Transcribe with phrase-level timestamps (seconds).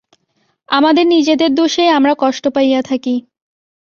[0.69, 3.15] আমাদের নিজেদের দোষেই আমরা কষ্ট পাইয়া থাকি।